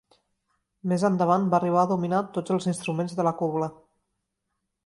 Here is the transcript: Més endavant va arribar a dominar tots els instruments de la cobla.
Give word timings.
Més 0.93 1.03
endavant 1.09 1.45
va 1.51 1.59
arribar 1.59 1.83
a 1.83 1.91
dominar 1.93 2.23
tots 2.39 2.57
els 2.57 2.69
instruments 2.73 3.17
de 3.21 3.29
la 3.29 3.35
cobla. 3.43 3.73